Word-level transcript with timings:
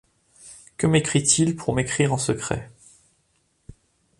Que 0.77 0.87
m’écrit-il 0.87 1.55
pour 1.55 1.75
m’écrire 1.75 2.11
en 2.11 2.17
secret? 2.17 2.71